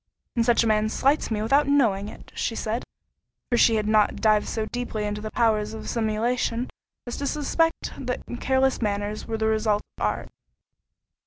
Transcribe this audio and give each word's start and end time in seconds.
"And 0.35 0.43
such 0.43 0.63
a 0.63 0.67
man 0.67 0.89
slights 0.89 1.29
me 1.29 1.43
without 1.43 1.67
knowing 1.67 2.09
it," 2.09 2.31
she 2.33 2.55
said—for 2.55 3.55
she 3.59 3.75
had 3.75 3.87
not 3.87 4.15
dived 4.15 4.47
so 4.47 4.65
deeply 4.65 5.03
into 5.05 5.21
the 5.21 5.29
powers 5.29 5.75
of 5.75 5.87
simulation, 5.87 6.71
as 7.05 7.17
to 7.17 7.27
suspect 7.27 7.93
that 8.07 8.23
such 8.27 8.39
careless 8.39 8.81
manners 8.81 9.27
were 9.27 9.37
the 9.37 9.45
result 9.45 9.83
of 9.99 10.03
art. 10.03 10.29